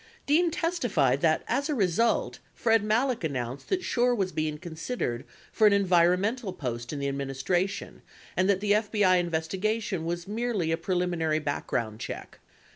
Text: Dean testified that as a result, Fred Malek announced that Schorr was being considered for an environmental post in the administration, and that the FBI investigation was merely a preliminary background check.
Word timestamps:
Dean 0.25 0.49
testified 0.49 1.21
that 1.21 1.43
as 1.47 1.69
a 1.69 1.75
result, 1.75 2.39
Fred 2.55 2.83
Malek 2.83 3.23
announced 3.23 3.69
that 3.69 3.83
Schorr 3.83 4.15
was 4.15 4.31
being 4.31 4.57
considered 4.57 5.25
for 5.51 5.67
an 5.67 5.73
environmental 5.73 6.53
post 6.53 6.91
in 6.91 6.97
the 6.97 7.07
administration, 7.07 8.01
and 8.35 8.49
that 8.49 8.61
the 8.61 8.71
FBI 8.71 9.19
investigation 9.19 10.03
was 10.03 10.27
merely 10.27 10.71
a 10.71 10.75
preliminary 10.77 11.37
background 11.37 11.99
check. 11.99 12.39